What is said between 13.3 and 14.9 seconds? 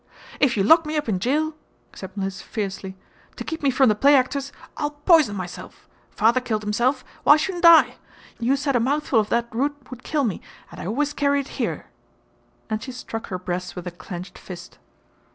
breast with her clenched fist.